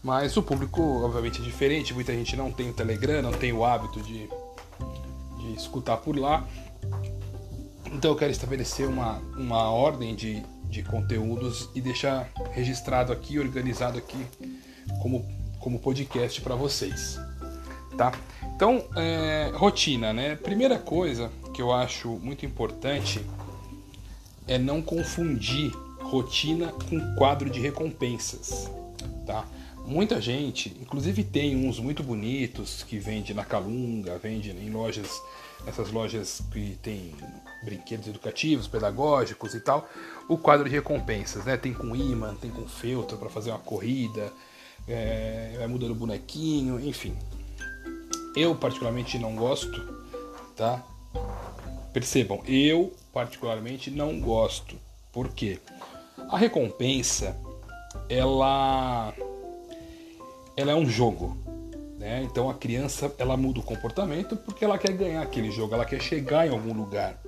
mas 0.03 0.38
o 0.38 0.44
público, 0.44 1.03
obviamente, 1.03 1.41
é 1.41 1.44
diferente. 1.44 1.91
Muita 1.91 2.13
gente 2.13 2.36
não 2.36 2.51
tem 2.51 2.70
o 2.70 2.74
Telegram, 2.74 3.24
não 3.24 3.32
tem 3.32 3.51
o 3.51 3.65
hábito 3.65 4.00
de 4.00 4.29
de 4.29 4.38
escutar 5.60 5.98
por 5.98 6.18
lá. 6.18 6.48
Então 7.92 8.12
eu 8.12 8.18
quero 8.18 8.32
estabelecer 8.32 8.88
uma, 8.88 9.18
uma 9.38 9.70
ordem 9.72 10.16
de, 10.16 10.44
de 10.66 10.84
conteúdos 10.84 11.70
e 11.74 11.82
deixar 11.82 12.30
registrado 12.51 13.12
aqui, 13.12 13.39
organizado 13.39 13.98
aqui 13.98 14.25
como, 15.01 15.25
como 15.60 15.80
podcast 15.80 16.42
para 16.42 16.56
vocês. 16.56 17.20
Tá? 17.98 18.13
Então, 18.56 18.86
é, 18.96 19.51
rotina, 19.56 20.13
né? 20.13 20.36
Primeira 20.36 20.78
coisa 20.78 21.32
que 21.54 21.62
eu 21.62 21.74
acho 21.74 22.10
muito 22.20 22.46
importante 22.46 23.25
é 24.48 24.58
não 24.58 24.82
confundir 24.82 25.72
rotina 26.01 26.72
com 26.89 27.16
quadro 27.16 27.50
de 27.50 27.60
recompensas, 27.60 28.70
tá? 29.25 29.46
Muita 29.89 30.22
gente, 30.22 30.69
inclusive 30.79 31.24
tem 31.24 31.55
uns 31.55 31.79
muito 31.79 32.03
bonitos 32.03 32.84
que 32.84 33.00
vende 33.00 33.34
na 33.34 33.43
Calunga, 33.43 34.19
vende 34.19 34.51
em 34.51 34.69
lojas, 34.69 35.19
essas 35.65 35.91
lojas 35.91 36.43
que 36.51 36.77
tem 36.79 37.15
brinquedos 37.65 38.08
educativos, 38.08 38.67
pedagógicos 38.67 39.55
e 39.55 39.60
tal. 39.60 39.89
O 40.27 40.38
quadro 40.38 40.69
de 40.69 40.75
recompensas, 40.75 41.43
né? 41.43 41.58
Tem 41.58 41.74
com 41.74 41.96
imã, 41.96 42.36
tem 42.36 42.51
com 42.51 42.67
feltro 42.67 43.17
para 43.17 43.31
fazer 43.31 43.50
uma 43.50 43.58
corrida, 43.58 44.31
é, 44.88 45.55
vai 45.58 45.65
mudando 45.65 45.89
o 45.89 45.96
bonequinho, 45.96 46.79
enfim. 46.79 47.17
Eu 48.36 48.53
particularmente 48.53 49.17
não 49.17 49.36
gosto, 49.36 49.91
tá? 50.55 50.86
Percebam, 51.91 52.43
eu 52.46 52.93
particularmente 53.12 53.89
não 53.89 54.19
gosto. 54.19 54.75
Por 55.12 55.29
quê? 55.29 55.58
A 56.29 56.38
recompensa, 56.38 57.36
ela 58.08 59.15
ela 60.60 60.72
é 60.72 60.75
um 60.75 60.88
jogo. 60.88 61.38
Né? 61.98 62.24
Então 62.24 62.50
a 62.50 62.54
criança 62.54 63.13
ela 63.18 63.36
muda 63.36 63.60
o 63.60 63.63
comportamento 63.63 64.36
porque 64.36 64.63
ela 64.63 64.78
quer 64.78 64.94
ganhar 64.94 65.22
aquele 65.22 65.51
jogo, 65.51 65.74
ela 65.74 65.86
quer 65.86 66.01
chegar 66.01 66.48
em 66.48 66.51
algum 66.51 66.74
lugar. 66.74 67.20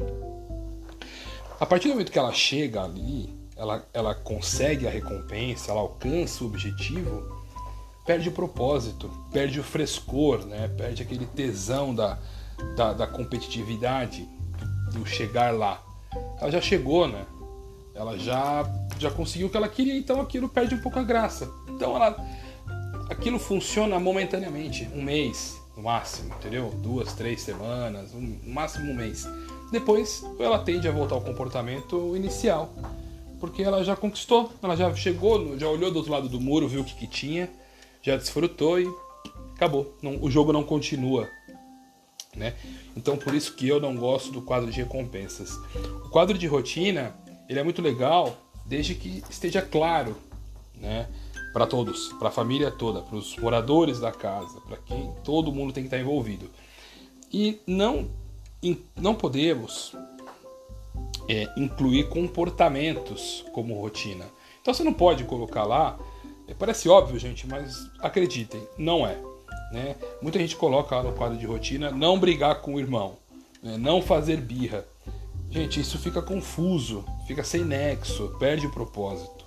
A 1.60 1.66
partir 1.66 1.88
do 1.88 1.92
momento 1.92 2.12
que 2.12 2.20
ela 2.20 2.34
chega 2.34 2.84
ali, 2.84 3.30
ela, 3.56 3.86
ela 3.94 4.16
consegue 4.16 4.88
a 4.88 4.90
recompensa, 4.90 5.72
ela 5.72 5.82
alcança 5.82 6.44
o 6.44 6.48
objetivo, 6.48 7.44
perde 8.06 8.30
o 8.30 8.32
propósito, 8.32 9.10
perde 9.32 9.60
o 9.60 9.64
frescor, 9.64 10.46
né? 10.46 10.68
perde 10.70 11.04
aquele 11.04 11.26
tesão 11.26 11.94
da, 11.94 12.18
da, 12.76 12.94
da 12.94 13.08
competitividade, 13.08 14.28
do 14.92 15.06
chegar 15.06 15.54
lá. 15.54 15.82
Ela 16.40 16.52
já 16.52 16.60
chegou, 16.62 17.08
né? 17.08 17.26
Ela 17.94 18.18
já, 18.18 18.66
já 18.98 19.12
conseguiu 19.12 19.48
o 19.48 19.50
que 19.50 19.58
ela 19.58 19.70
queria, 19.70 19.98
então 19.98 20.20
aquilo 20.20 20.50
perde 20.50 20.76
um 20.76 20.82
pouco 20.82 20.98
a 20.98 21.04
graça. 21.04 21.52
Então 21.70 21.96
ela 21.96 22.18
aquilo 23.12 23.38
funciona 23.38 24.00
momentaneamente, 24.00 24.88
um 24.96 25.01
mês 25.01 25.60
no 25.75 25.84
máximo, 25.84 26.34
entendeu? 26.34 26.70
Duas, 26.82 27.13
três 27.13 27.41
semanas, 27.41 28.13
um, 28.13 28.22
no 28.22 28.53
máximo 28.53 28.91
um 28.91 28.96
mês. 28.96 29.27
Depois 29.72 30.24
ela 30.39 30.60
tende 30.60 30.88
a 30.88 30.91
voltar 30.91 31.15
ao 31.15 31.22
comportamento 31.22 32.15
inicial, 32.15 32.74
porque 33.39 33.63
ela 33.63 33.84
já 33.84 33.96
conquistou, 33.96 34.51
ela 34.63 34.75
já 34.77 34.94
chegou, 34.96 35.58
já 35.60 35.68
olhou 35.68 35.91
do 35.91 35.98
outro 35.98 36.12
lado 36.12 36.30
do 36.30 36.39
muro, 36.39 36.68
viu 36.68 36.82
o 36.82 36.84
que, 36.86 36.96
que 36.96 37.08
tinha, 37.08 37.50
já 38.01 38.15
desfrutou 38.15 38.80
e 38.80 38.88
acabou. 39.56 39.98
Não, 40.01 40.18
o 40.22 40.32
jogo 40.32 40.53
não 40.53 40.63
continua. 40.63 41.27
Né? 42.34 42.56
Então 42.96 43.18
por 43.18 43.34
isso 43.36 43.53
que 43.56 43.68
eu 43.68 43.80
não 43.82 43.94
gosto 43.94 44.32
do 44.32 44.41
quadro 44.41 44.72
de 44.72 44.77
recompensas. 44.77 45.51
O 46.06 46.10
quadro 46.10 46.38
de 46.38 46.48
rotina 46.48 47.13
ele 47.50 47.60
é 47.60 47.63
muito 47.63 47.82
legal 47.82 48.38
desde 48.65 48.96
que 48.96 49.22
esteja 49.30 49.62
claro, 49.62 50.15
né? 50.75 51.10
Para 51.53 51.65
todos, 51.65 52.13
para 52.13 52.29
a 52.29 52.31
família 52.31 52.72
toda, 52.72 53.01
para 53.01 53.15
os 53.15 53.36
moradores 53.38 54.00
da 54.00 54.12
casa, 54.12 54.60
para 54.62 54.77
quem 54.77 55.13
todo 55.24 55.51
mundo 55.51 55.74
tem 55.74 55.84
que 55.84 55.88
estar 55.88 56.00
envolvido. 56.00 56.50
E 57.31 57.60
não, 57.65 58.10
não 58.96 59.15
podemos 59.15 59.96
é, 61.27 61.48
incluir 61.58 62.10
comportamentos 62.10 63.46
como 63.53 63.79
rotina. 63.79 64.25
Então 64.62 64.74
você 64.74 64.84
não 64.84 64.93
pode 64.93 65.24
colocar 65.24 65.63
lá, 65.63 65.98
é, 66.48 66.53
parece 66.53 66.89
óbvio, 66.89 67.20
gente, 67.20 67.48
mas 67.48 67.89
acreditem, 68.00 68.62
não 68.77 69.05
é. 69.05 69.17
Né? 69.72 69.96
Muita 70.22 70.38
gente 70.39 70.55
coloca 70.55 70.96
lá 70.96 71.03
no 71.03 71.13
quadro 71.13 71.38
de 71.38 71.46
rotina 71.46 71.91
não 71.91 72.20
brigar 72.20 72.62
com 72.62 72.75
o 72.75 72.79
irmão, 72.79 73.17
né? 73.63 73.77
não 73.77 74.01
fazer 74.01 74.38
birra. 74.38 74.86
Gente, 75.50 75.79
isso 75.79 75.98
fica 75.98 76.22
confuso, 76.22 77.03
fica 77.27 77.43
sem 77.43 77.63
nexo, 77.63 78.36
perde 78.39 78.67
o 78.67 78.72
propósito. 78.72 79.41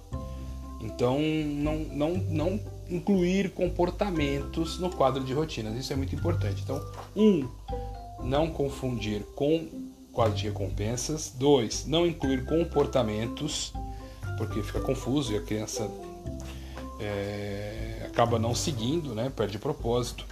Então, 0.85 1.19
não, 1.19 1.79
não, 1.79 2.14
não 2.14 2.61
incluir 2.88 3.50
comportamentos 3.50 4.79
no 4.79 4.91
quadro 4.91 5.25
de 5.25 5.33
rotinas, 5.33 5.75
isso 5.76 5.93
é 5.93 5.97
muito 5.97 6.14
importante. 6.14 6.62
Então, 6.62 6.85
um, 7.17 7.49
não 8.23 8.50
confundir 8.50 9.23
com 9.35 9.67
quadro 10.12 10.37
de 10.37 10.45
recompensas. 10.45 11.33
Dois, 11.35 11.87
não 11.87 12.07
incluir 12.07 12.45
comportamentos, 12.45 13.73
porque 14.38 14.62
fica 14.62 14.81
confuso 14.81 15.33
e 15.33 15.37
a 15.37 15.43
criança 15.43 15.91
é, 17.00 18.07
acaba 18.07 18.38
não 18.38 18.55
seguindo, 18.55 19.14
né? 19.14 19.33
perde 19.35 19.59
propósito. 19.59 20.25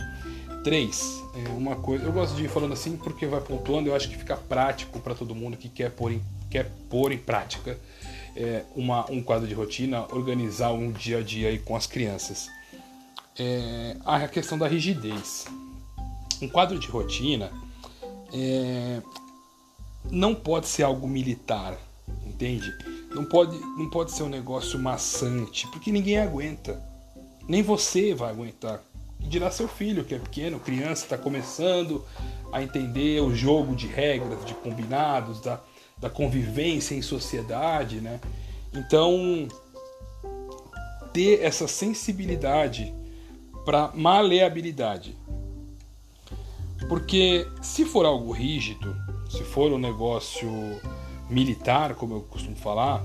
Três, 0.63 1.21
é 1.35 1.49
uma 1.51 1.75
coisa. 1.75 2.05
Eu 2.05 2.13
gosto 2.13 2.37
de 2.37 2.45
ir 2.45 2.49
falando 2.49 2.73
assim 2.73 2.97
porque 2.97 3.27
vai 3.27 3.41
pontuando, 3.41 3.89
eu 3.89 3.97
acho 3.97 4.09
que 4.09 4.17
fica 4.17 4.37
prático 4.37 5.01
para 5.01 5.15
todo 5.15 5.35
mundo 5.35 5.57
que 5.57 5.69
quer 5.69 5.91
pôr 5.91 6.13
em, 6.13 6.23
quer 6.49 6.71
pôr 6.89 7.11
em 7.11 7.19
prática 7.19 7.77
é, 8.37 8.65
uma, 8.75 9.11
um 9.11 9.23
quadro 9.23 9.47
de 9.47 9.55
rotina, 9.55 10.07
organizar 10.13 10.73
um 10.73 10.91
dia 10.91 11.19
a 11.19 11.23
dia 11.23 11.49
aí 11.49 11.59
com 11.59 11.77
as 11.77 11.87
crianças. 11.87 12.49
É, 13.39 13.97
a 14.05 14.29
questão 14.29 14.59
da 14.59 14.67
rigidez. 14.67 15.47
Um 16.41 16.49
quadro 16.49 16.79
de 16.79 16.89
rotina 16.89 17.53
é, 18.33 19.01
não 20.11 20.35
pode 20.35 20.67
ser 20.67 20.83
algo 20.83 21.07
militar, 21.07 21.79
entende? 22.27 22.73
Não 23.15 23.25
pode, 23.25 23.59
não 23.79 23.89
pode 23.91 24.13
ser 24.13 24.23
um 24.23 24.29
negócio 24.29 24.79
maçante, 24.79 25.67
porque 25.69 25.93
ninguém 25.93 26.19
aguenta. 26.19 26.83
Nem 27.49 27.63
você 27.63 28.15
vai 28.15 28.31
aguentar. 28.31 28.83
E 29.21 29.27
dirá 29.27 29.51
seu 29.51 29.69
filho, 29.69 30.05
que 30.05 30.15
é 30.15 30.19
pequeno, 30.19 30.59
criança, 30.59 31.05
está 31.05 31.19
começando 31.19 32.05
a 32.53 32.63
entender 32.63 33.21
o 33.21 33.35
jogo 33.35 33.75
de 33.75 33.87
regras, 33.87 34.45
de 34.45 34.55
combinados, 34.55 35.41
da, 35.41 35.61
da 36.03 36.11
convivência 36.11 36.97
em 36.97 37.01
sociedade, 37.01 38.01
né? 38.01 38.21
Então, 38.75 39.47
ter 41.13 41.41
essa 41.43 41.69
sensibilidade 41.69 42.93
para 43.65 43.93
maleabilidade. 43.95 45.17
Porque 46.89 47.47
se 47.63 47.85
for 47.85 48.05
algo 48.05 48.33
rígido, 48.33 48.97
se 49.31 49.45
for 49.45 49.73
um 49.73 49.79
negócio 49.79 50.51
militar, 51.31 51.95
como 51.95 52.17
eu 52.17 52.21
costumo 52.23 52.57
falar, 52.57 53.01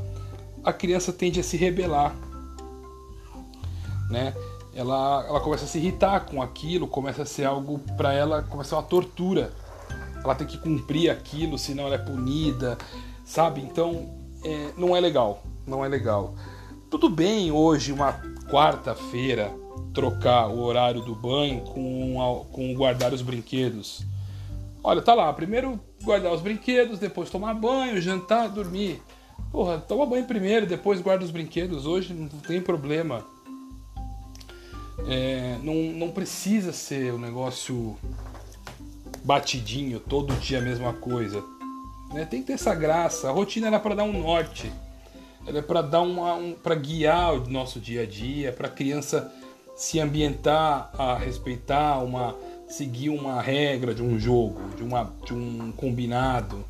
a 0.64 0.74
criança 0.74 1.14
tende 1.14 1.40
a 1.40 1.44
se 1.44 1.56
rebelar, 1.56 2.16
né? 4.10 4.34
Ela, 4.74 5.26
ela 5.28 5.40
começa 5.40 5.66
a 5.66 5.68
se 5.68 5.78
irritar 5.78 6.26
com 6.26 6.42
aquilo, 6.42 6.88
começa 6.88 7.22
a 7.22 7.26
ser 7.26 7.46
algo 7.46 7.80
para 7.96 8.12
ela, 8.14 8.42
começa 8.42 8.70
a 8.70 8.70
ser 8.70 8.76
uma 8.76 8.84
tortura 8.84 9.54
ela 10.24 10.36
tem 10.36 10.48
que 10.48 10.58
cumprir 10.58 11.10
aquilo, 11.10 11.58
senão 11.58 11.86
ela 11.86 11.96
é 11.96 12.00
punida, 12.00 12.78
sabe? 13.26 13.62
Então 13.62 14.10
é, 14.44 14.72
não 14.78 14.96
é 14.96 15.00
legal, 15.00 15.44
não 15.66 15.84
é 15.84 15.88
legal. 15.88 16.36
Tudo 16.90 17.10
bem 17.10 17.52
hoje, 17.52 17.92
uma 17.92 18.14
quarta-feira, 18.50 19.52
trocar 19.94 20.48
o 20.48 20.62
horário 20.62 21.02
do 21.02 21.14
banho 21.14 21.62
com, 21.62 22.46
com 22.52 22.74
guardar 22.74 23.14
os 23.14 23.22
brinquedos. 23.22 24.06
Olha, 24.84 25.02
tá 25.02 25.14
lá, 25.14 25.32
primeiro 25.34 25.80
guardar 26.04 26.32
os 26.32 26.42
brinquedos, 26.42 27.00
depois 27.00 27.30
tomar 27.30 27.54
banho, 27.54 28.02
jantar, 28.02 28.48
dormir. 28.50 29.02
Porra, 29.52 29.80
toma 29.80 30.06
banho 30.06 30.26
primeiro, 30.26 30.66
depois 30.66 31.02
guarda 31.02 31.26
os 31.26 31.32
brinquedos. 31.32 31.86
Hoje 31.86 32.14
não 32.14 32.28
tem 32.28 32.62
problema. 32.62 33.26
É, 35.08 35.58
não, 35.62 35.76
não 35.94 36.12
precisa 36.12 36.72
ser 36.72 37.14
um 37.14 37.18
negócio 37.18 37.98
batidinho, 39.28 40.00
todo 40.00 40.34
dia 40.36 40.60
a 40.60 40.62
mesma 40.62 40.94
coisa. 40.94 41.44
Né? 42.14 42.26
Tem 42.26 42.40
que 42.40 42.48
ter 42.48 42.54
essa 42.54 42.74
graça. 42.74 43.28
A 43.28 43.32
rotina 43.32 43.68
era 43.68 43.78
para 43.78 43.94
dar 43.94 44.06
um 44.06 44.22
norte. 44.22 44.72
Ela 45.46 45.60
é 45.60 45.62
para 45.62 45.82
dar 45.82 46.02
uma, 46.02 46.34
um, 46.34 46.54
para 46.54 46.76
guiar 46.76 47.34
o 47.34 47.50
nosso 47.50 47.78
dia 47.78 48.04
a 48.04 48.06
dia, 48.06 48.54
para 48.54 48.68
a 48.68 48.72
criança 48.72 49.30
se 49.76 50.00
ambientar 50.00 50.90
a 50.98 51.18
respeitar 51.18 52.00
uma 52.00 52.36
seguir 52.68 53.10
uma 53.10 53.42
regra 53.42 53.96
de 53.96 54.04
um 54.04 54.20
jogo, 54.20 54.60
de, 54.76 54.84
uma, 54.84 55.10
de 55.26 55.34
um 55.34 55.72
combinado. 55.72 56.66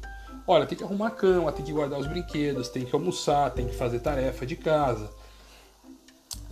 Olha, 0.46 0.66
tem 0.66 0.78
que 0.78 0.84
arrumar 0.84 1.08
a 1.08 1.12
cama, 1.12 1.52
tem 1.52 1.66
que 1.66 1.72
guardar 1.72 2.00
os 2.00 2.06
brinquedos, 2.06 2.70
tem 2.70 2.86
que 2.86 2.96
almoçar, 2.96 3.50
tem 3.52 3.66
que 3.66 3.76
fazer 3.76 4.00
tarefa 4.00 4.46
de 4.46 4.56
casa, 4.56 5.10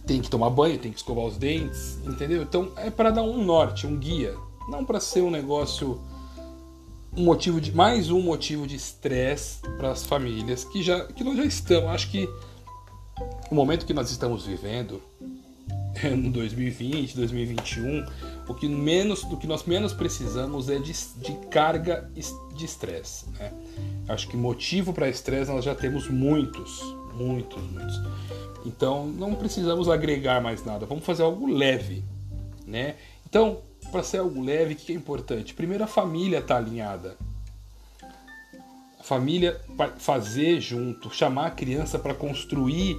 tem 0.05 0.19
que 0.19 0.29
tomar 0.29 0.49
banho, 0.49 0.79
tem 0.79 0.91
que 0.91 0.97
escovar 0.97 1.25
os 1.25 1.37
dentes, 1.37 1.99
entendeu? 2.05 2.41
Então 2.41 2.71
é 2.75 2.89
para 2.89 3.11
dar 3.11 3.21
um 3.21 3.43
norte, 3.43 3.85
um 3.85 3.95
guia, 3.95 4.35
não 4.67 4.83
para 4.83 4.99
ser 4.99 5.21
um 5.21 5.29
negócio 5.29 6.01
um 7.17 7.23
motivo 7.23 7.61
de 7.61 7.71
mais 7.71 8.09
um 8.09 8.21
motivo 8.21 8.67
de 8.67 8.75
estresse 8.75 9.61
para 9.77 9.91
as 9.91 10.05
famílias 10.05 10.65
que 10.65 10.83
já 10.83 11.05
que 11.05 11.23
nós 11.23 11.37
já 11.37 11.45
estamos. 11.45 11.89
Acho 11.91 12.11
que 12.11 12.29
o 13.49 13.55
momento 13.55 13.85
que 13.85 13.93
nós 13.93 14.11
estamos 14.11 14.45
vivendo 14.45 15.01
em 16.03 16.29
2020, 16.29 17.15
2021, 17.15 18.05
o 18.47 18.53
que 18.53 18.67
menos 18.67 19.23
do 19.23 19.37
que 19.37 19.47
nós 19.47 19.63
menos 19.63 19.93
precisamos 19.93 20.69
é 20.69 20.77
de, 20.77 20.91
de 20.91 21.33
carga 21.49 22.09
de 22.53 22.65
estresse. 22.65 23.29
Né? 23.39 23.53
Acho 24.09 24.27
que 24.27 24.35
motivo 24.35 24.91
para 24.91 25.07
estresse 25.07 25.49
nós 25.51 25.63
já 25.63 25.73
temos 25.73 26.09
muitos, 26.09 26.81
muitos, 27.13 27.63
muitos. 27.71 28.01
Então 28.65 29.07
não 29.07 29.35
precisamos 29.35 29.87
agregar 29.87 30.41
mais 30.41 30.65
nada. 30.65 30.85
Vamos 30.85 31.05
fazer 31.05 31.23
algo 31.23 31.47
leve, 31.47 32.03
né? 32.65 32.95
Então 33.27 33.59
para 33.91 34.03
ser 34.03 34.17
algo 34.17 34.41
leve, 34.41 34.73
o 34.73 34.77
que 34.77 34.91
é 34.91 34.95
importante? 34.95 35.53
Primeiro, 35.53 35.83
a 35.83 35.87
família 35.87 36.39
está 36.39 36.57
alinhada. 36.57 37.17
A 38.99 39.03
família 39.03 39.61
fazer 39.97 40.59
junto, 40.59 41.13
chamar 41.13 41.47
a 41.47 41.51
criança 41.51 41.99
para 41.99 42.13
construir 42.13 42.97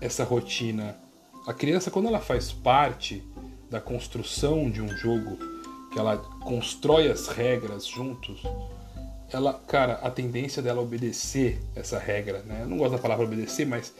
essa 0.00 0.24
rotina. 0.24 0.96
A 1.46 1.52
criança, 1.52 1.90
quando 1.90 2.08
ela 2.08 2.20
faz 2.20 2.52
parte 2.52 3.22
da 3.70 3.80
construção 3.80 4.70
de 4.70 4.80
um 4.80 4.88
jogo, 4.88 5.38
que 5.92 5.98
ela 5.98 6.16
constrói 6.16 7.10
as 7.10 7.28
regras 7.28 7.86
juntos, 7.86 8.42
ela, 9.30 9.54
cara, 9.66 9.94
a 9.94 10.10
tendência 10.10 10.62
dela 10.62 10.80
obedecer 10.80 11.60
essa 11.74 11.98
regra, 11.98 12.40
né? 12.42 12.60
Eu 12.62 12.68
não 12.68 12.76
gosto 12.76 12.92
da 12.92 12.98
palavra 12.98 13.24
obedecer, 13.24 13.66
mas 13.66 13.92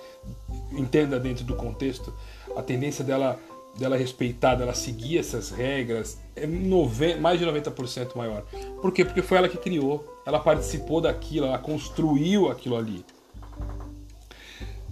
entenda 0.72 1.18
dentro 1.18 1.44
do 1.44 1.56
contexto, 1.56 2.12
a 2.56 2.62
tendência 2.62 3.04
dela 3.04 3.38
dela 3.78 3.96
respeitar, 3.96 4.54
dela 4.54 4.74
seguir 4.74 5.18
essas 5.18 5.50
regras, 5.50 6.18
é 6.36 6.46
mais 6.46 7.38
de 7.38 7.46
90% 7.46 8.16
maior. 8.16 8.42
Por 8.80 8.92
quê? 8.92 9.04
Porque 9.04 9.22
foi 9.22 9.38
ela 9.38 9.48
que 9.48 9.56
criou, 9.56 10.20
ela 10.26 10.38
participou 10.38 11.00
daquilo, 11.00 11.46
ela 11.46 11.58
construiu 11.58 12.50
aquilo 12.50 12.76
ali. 12.76 13.04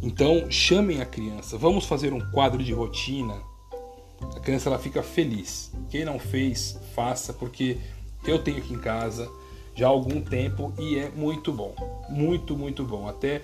Então, 0.03 0.51
chamem 0.51 1.01
a 1.01 1.07
criança, 1.07 1.57
vamos 1.57 1.85
fazer 1.85 2.12
um 2.12 2.21
quadro 2.33 2.62
de 2.62 2.73
rotina. 2.73 3.41
A 4.37 4.41
criança 4.41 4.69
ela 4.69 4.79
fica 4.79 5.03
feliz. 5.03 5.73
Quem 5.89 6.05
não 6.05 6.19
fez, 6.19 6.79
faça, 6.95 7.33
porque 7.33 7.79
eu 8.27 8.39
tenho 8.43 8.59
aqui 8.59 8.75
em 8.75 8.79
casa 8.79 9.31
já 9.75 9.87
há 9.87 9.91
algum 9.91 10.21
tempo 10.21 10.73
e 10.79 10.99
é 10.99 11.09
muito 11.11 11.52
bom. 11.52 11.75
Muito, 12.09 12.57
muito 12.57 12.85
bom. 12.85 13.09
Até 13.09 13.43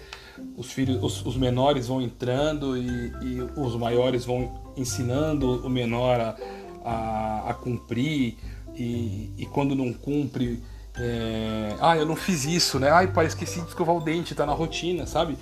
os 0.56 0.70
filhos, 0.70 1.02
os, 1.02 1.24
os 1.24 1.36
menores 1.36 1.86
vão 1.86 2.00
entrando 2.00 2.76
e, 2.76 3.12
e, 3.22 3.42
os 3.56 3.74
maiores 3.76 4.24
vão 4.24 4.72
ensinando 4.76 5.66
o 5.66 5.70
menor 5.70 6.20
a, 6.20 6.36
a, 6.84 7.50
a 7.50 7.54
cumprir 7.54 8.36
e, 8.74 9.32
e, 9.36 9.46
quando 9.46 9.74
não 9.74 9.92
cumpre, 9.92 10.62
é, 10.96 11.74
ah, 11.80 11.96
eu 11.96 12.06
não 12.06 12.14
fiz 12.14 12.44
isso, 12.44 12.78
né? 12.78 12.90
Ai, 12.90 13.08
pai, 13.08 13.26
esqueci 13.26 13.60
de 13.60 13.68
escovar 13.68 13.96
o 13.96 14.00
dente, 14.00 14.34
tá 14.34 14.46
na 14.46 14.52
rotina, 14.52 15.06
sabe? 15.06 15.36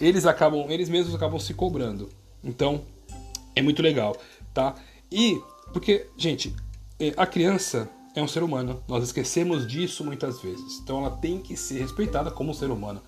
Eles 0.00 0.24
acabam, 0.24 0.70
eles 0.70 0.88
mesmos 0.88 1.14
acabam 1.14 1.38
se 1.38 1.52
cobrando. 1.52 2.08
Então, 2.42 2.82
é 3.54 3.60
muito 3.60 3.82
legal, 3.82 4.16
tá? 4.54 4.74
E 5.10 5.38
porque, 5.72 6.06
gente, 6.16 6.54
é, 6.98 7.12
a 7.16 7.26
criança 7.26 7.90
é 8.14 8.22
um 8.22 8.28
ser 8.28 8.42
humano. 8.42 8.82
Nós 8.88 9.04
esquecemos 9.04 9.66
disso 9.66 10.04
muitas 10.04 10.40
vezes. 10.40 10.80
Então 10.82 10.98
ela 10.98 11.10
tem 11.10 11.38
que 11.38 11.56
ser 11.56 11.80
respeitada 11.80 12.30
como 12.30 12.50
um 12.50 12.54
ser 12.54 12.70
humano. 12.70 13.00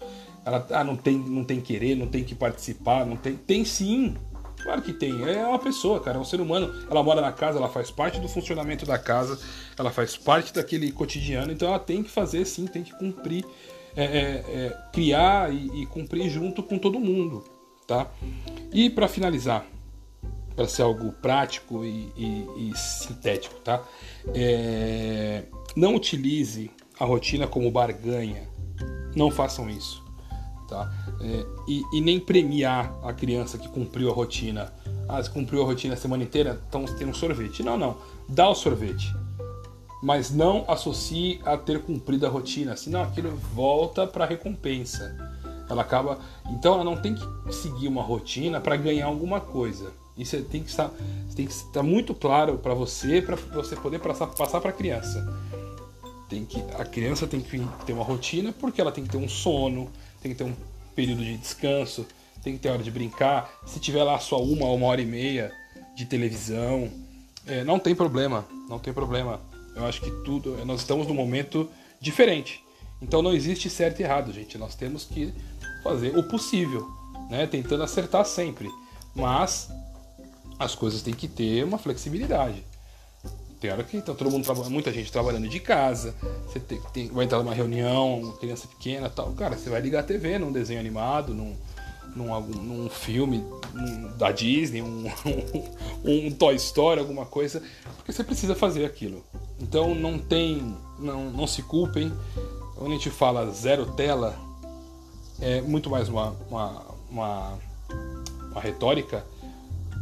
Ela 0.44 0.66
ah, 0.70 0.84
não 0.84 0.96
tem, 0.96 1.18
não 1.18 1.44
tem 1.44 1.60
querer, 1.60 1.94
não 1.94 2.06
tem 2.06 2.24
que 2.24 2.34
participar, 2.34 3.04
não 3.04 3.16
tem, 3.16 3.36
tem 3.36 3.64
sim. 3.64 4.16
Claro 4.62 4.82
que 4.82 4.92
tem. 4.92 5.22
É 5.28 5.46
uma 5.46 5.58
pessoa, 5.58 6.00
cara, 6.00 6.18
é 6.18 6.20
um 6.20 6.24
ser 6.24 6.40
humano. 6.40 6.72
Ela 6.90 7.02
mora 7.02 7.20
na 7.20 7.32
casa, 7.32 7.58
ela 7.58 7.68
faz 7.68 7.90
parte 7.90 8.20
do 8.20 8.28
funcionamento 8.28 8.84
da 8.84 8.98
casa, 8.98 9.38
ela 9.78 9.90
faz 9.90 10.16
parte 10.16 10.52
daquele 10.52 10.92
cotidiano. 10.92 11.52
Então 11.52 11.68
ela 11.68 11.78
tem 11.78 12.02
que 12.02 12.10
fazer 12.10 12.44
sim, 12.44 12.66
tem 12.66 12.82
que 12.82 12.96
cumprir, 12.98 13.44
é, 13.96 14.04
é, 14.04 14.08
é, 14.08 14.78
criar 14.92 15.52
e, 15.52 15.82
e 15.82 15.86
cumprir 15.86 16.28
junto 16.28 16.62
com 16.62 16.78
todo 16.78 17.00
mundo, 17.00 17.44
tá? 17.86 18.10
E 18.72 18.88
para 18.90 19.08
finalizar, 19.08 19.66
para 20.54 20.66
ser 20.66 20.82
algo 20.82 21.12
prático 21.12 21.84
e, 21.84 22.12
e, 22.16 22.70
e 22.70 22.76
sintético, 22.76 23.54
tá? 23.60 23.82
É, 24.34 25.44
não 25.76 25.94
utilize 25.94 26.70
a 26.98 27.04
rotina 27.04 27.46
como 27.46 27.70
barganha. 27.70 28.48
Não 29.14 29.30
façam 29.30 29.68
isso. 29.68 30.04
Tá? 30.68 30.92
É, 31.20 31.46
e, 31.66 31.82
e, 31.94 32.00
nem 32.00 32.20
premiar 32.20 32.94
a 33.02 33.12
criança 33.12 33.58
que 33.58 33.68
cumpriu 33.68 34.10
a 34.10 34.14
rotina. 34.14 34.72
Ah, 35.08 35.20
se 35.22 35.28
cumpriu 35.28 35.62
a 35.62 35.64
rotina 35.64 35.94
a 35.94 35.96
semana 35.96 36.22
inteira, 36.22 36.62
então 36.68 36.84
tem 36.84 37.08
um 37.08 37.14
sorvete. 37.14 37.62
Não, 37.62 37.76
não. 37.76 37.96
Dá 38.28 38.48
o 38.48 38.54
sorvete. 38.54 39.12
Mas 40.02 40.30
não 40.30 40.64
associe 40.68 41.40
a 41.44 41.56
ter 41.56 41.82
cumprido 41.82 42.24
a 42.24 42.28
rotina, 42.28 42.76
senão 42.76 43.02
aquilo 43.02 43.36
volta 43.52 44.06
para 44.06 44.24
recompensa. 44.24 45.16
Ela 45.68 45.82
acaba. 45.82 46.18
Então 46.50 46.74
ela 46.74 46.84
não 46.84 46.96
tem 46.96 47.14
que 47.14 47.52
seguir 47.52 47.88
uma 47.88 48.02
rotina 48.02 48.60
para 48.60 48.76
ganhar 48.76 49.06
alguma 49.06 49.40
coisa. 49.40 49.92
Isso 50.16 50.40
tem 50.44 50.62
que 50.62 50.70
estar, 50.70 50.90
tem 51.34 51.46
que 51.46 51.52
estar 51.52 51.82
muito 51.82 52.14
claro 52.14 52.58
para 52.58 52.74
você, 52.74 53.22
para 53.22 53.36
você 53.36 53.76
poder 53.76 54.00
passar 54.00 54.60
para 54.60 54.70
a 54.70 54.72
criança. 54.72 55.26
Tem 56.28 56.44
que 56.44 56.62
a 56.78 56.84
criança 56.84 57.26
tem 57.26 57.40
que 57.40 57.58
ter 57.86 57.92
uma 57.92 58.04
rotina 58.04 58.52
porque 58.52 58.80
ela 58.80 58.92
tem 58.92 59.04
que 59.04 59.10
ter 59.10 59.16
um 59.16 59.28
sono, 59.28 59.90
tem 60.22 60.32
que 60.32 60.38
ter 60.38 60.44
um 60.44 60.54
período 60.94 61.24
de 61.24 61.36
descanso, 61.36 62.06
tem 62.42 62.54
que 62.54 62.60
ter 62.60 62.68
hora 62.68 62.82
de 62.82 62.90
brincar. 62.90 63.50
Se 63.66 63.80
tiver 63.80 64.02
lá 64.04 64.18
só 64.18 64.42
uma 64.42 64.66
ou 64.66 64.76
uma 64.76 64.86
hora 64.86 65.00
e 65.00 65.06
meia 65.06 65.52
de 65.96 66.04
televisão, 66.04 66.90
é, 67.46 67.64
não 67.64 67.78
tem 67.78 67.94
problema, 67.94 68.46
não 68.68 68.78
tem 68.78 68.92
problema. 68.92 69.40
Eu 69.74 69.86
acho 69.86 70.00
que 70.00 70.10
tudo, 70.24 70.64
nós 70.64 70.80
estamos 70.80 71.06
num 71.06 71.14
momento 71.14 71.68
diferente. 72.00 72.62
Então 73.00 73.22
não 73.22 73.32
existe 73.32 73.70
certo 73.70 74.00
e 74.00 74.02
errado, 74.02 74.32
gente. 74.32 74.58
Nós 74.58 74.74
temos 74.74 75.04
que 75.04 75.32
fazer 75.82 76.16
o 76.16 76.22
possível, 76.22 76.86
né? 77.30 77.46
Tentando 77.46 77.82
acertar 77.82 78.24
sempre. 78.24 78.68
Mas 79.14 79.70
as 80.60 80.74
coisas 80.74 81.00
têm 81.00 81.14
que 81.14 81.26
ter 81.26 81.64
uma 81.64 81.78
flexibilidade. 81.78 82.62
Tem 83.58 83.70
hora 83.70 83.82
que 83.82 84.00
tá 84.00 84.14
todo 84.14 84.30
mundo 84.30 84.46
muita 84.70 84.92
gente 84.92 85.10
trabalhando 85.10 85.48
de 85.48 85.58
casa, 85.58 86.14
você 86.46 86.60
tem, 86.60 86.80
tem, 86.92 87.08
vai 87.08 87.24
entrar 87.24 87.38
numa 87.38 87.54
reunião, 87.54 88.36
criança 88.38 88.68
pequena 88.68 89.08
tal. 89.08 89.32
Cara, 89.32 89.56
você 89.56 89.70
vai 89.70 89.80
ligar 89.80 90.00
a 90.00 90.02
TV 90.02 90.38
num 90.38 90.52
desenho 90.52 90.78
animado, 90.78 91.34
num, 91.34 91.56
num, 92.14 92.32
algum, 92.32 92.54
num 92.54 92.90
filme 92.90 93.42
da 94.18 94.30
Disney, 94.32 94.82
um, 94.82 95.06
um, 96.04 96.26
um, 96.28 96.30
Toy 96.30 96.54
Story, 96.56 97.00
alguma 97.00 97.24
coisa, 97.24 97.62
porque 97.96 98.12
você 98.12 98.22
precisa 98.22 98.54
fazer 98.54 98.84
aquilo. 98.84 99.24
Então 99.58 99.94
não 99.94 100.18
tem. 100.18 100.76
Não, 100.98 101.30
não 101.30 101.46
se 101.46 101.62
culpem. 101.62 102.12
Quando 102.76 102.92
a 102.92 102.94
gente 102.94 103.10
fala 103.10 103.50
zero 103.50 103.92
tela, 103.92 104.38
é 105.40 105.60
muito 105.62 105.88
mais 105.88 106.08
uma, 106.08 106.34
uma, 106.50 106.86
uma, 107.10 107.58
uma 108.50 108.60
retórica 108.60 109.24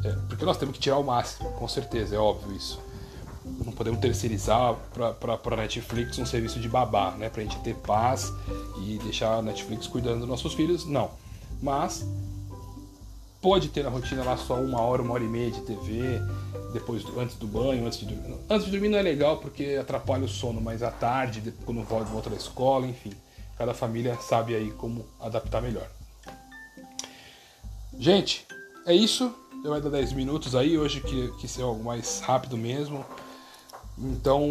é, 0.04 0.12
porque 0.28 0.44
nós 0.44 0.56
temos 0.56 0.74
que 0.74 0.80
tirar 0.80 0.98
o 0.98 1.04
máximo, 1.04 1.50
com 1.52 1.66
certeza, 1.66 2.14
é 2.14 2.18
óbvio 2.18 2.56
isso. 2.56 2.80
Não 3.64 3.72
podemos 3.72 3.98
terceirizar 4.00 4.76
para 4.92 5.54
a 5.54 5.56
Netflix 5.56 6.18
um 6.18 6.26
serviço 6.26 6.60
de 6.60 6.68
babá, 6.68 7.12
né? 7.12 7.28
Para 7.28 7.40
a 7.40 7.44
gente 7.44 7.58
ter 7.60 7.74
paz 7.74 8.32
e 8.82 8.98
deixar 8.98 9.36
a 9.36 9.42
Netflix 9.42 9.86
cuidando 9.86 10.20
dos 10.20 10.28
nossos 10.28 10.52
filhos, 10.52 10.84
não. 10.84 11.10
Mas 11.62 12.06
pode 13.40 13.68
ter 13.68 13.82
na 13.82 13.90
rotina 13.90 14.22
lá 14.22 14.36
só 14.36 14.54
uma 14.54 14.80
hora, 14.80 15.00
uma 15.00 15.14
hora 15.14 15.24
e 15.24 15.28
meia 15.28 15.50
de 15.50 15.62
TV, 15.62 16.20
depois 16.72 17.02
antes 17.16 17.36
do 17.36 17.46
banho, 17.46 17.86
antes 17.86 18.00
de 18.00 18.06
dormir. 18.06 18.36
Antes 18.50 18.66
de 18.66 18.70
dormir 18.70 18.88
não 18.88 18.98
é 18.98 19.02
legal 19.02 19.38
porque 19.38 19.78
atrapalha 19.80 20.24
o 20.24 20.28
sono, 20.28 20.60
mas 20.60 20.82
à 20.82 20.90
tarde, 20.90 21.52
quando 21.64 21.82
volta 21.82 22.28
da 22.28 22.36
escola, 22.36 22.86
enfim. 22.86 23.12
Cada 23.56 23.74
família 23.74 24.16
sabe 24.20 24.54
aí 24.54 24.70
como 24.72 25.04
adaptar 25.18 25.60
melhor. 25.60 25.88
Gente, 27.98 28.46
é 28.86 28.94
isso. 28.94 29.34
Mais 29.68 29.82
de 29.82 29.90
10 29.90 30.12
minutos 30.14 30.54
aí, 30.54 30.78
hoje 30.78 31.00
que, 31.00 31.28
que 31.32 31.46
ser 31.46 31.62
algo 31.62 31.84
mais 31.84 32.20
rápido 32.20 32.56
mesmo. 32.56 33.04
Então, 33.98 34.42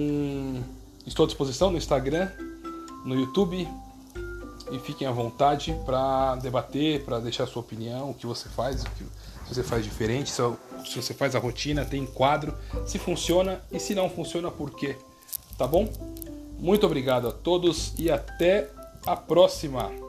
estou 1.05 1.23
à 1.23 1.27
disposição 1.27 1.71
no 1.71 1.77
Instagram, 1.77 2.29
no 3.03 3.15
YouTube. 3.15 3.67
E 4.71 4.79
fiquem 4.79 5.07
à 5.07 5.11
vontade 5.11 5.75
para 5.85 6.35
debater, 6.35 7.03
para 7.03 7.19
deixar 7.19 7.45
a 7.45 7.47
sua 7.47 7.61
opinião, 7.61 8.11
o 8.11 8.13
que 8.13 8.27
você 8.27 8.49
faz, 8.49 8.83
o 8.83 8.89
que 8.91 9.05
você 9.47 9.63
faz 9.63 9.83
diferente, 9.83 10.29
se, 10.29 10.41
se 10.85 11.01
você 11.01 11.13
faz 11.13 11.35
a 11.35 11.39
rotina, 11.39 11.85
tem 11.85 12.05
quadro, 12.05 12.53
se 12.85 12.99
funciona 12.99 13.61
e 13.71 13.79
se 13.79 13.95
não 13.95 14.09
funciona, 14.09 14.51
por 14.51 14.71
quê? 14.71 14.97
Tá 15.57 15.65
bom? 15.65 15.89
Muito 16.59 16.85
obrigado 16.85 17.29
a 17.29 17.31
todos 17.31 17.93
e 17.97 18.11
até 18.11 18.69
a 19.05 19.15
próxima! 19.15 20.06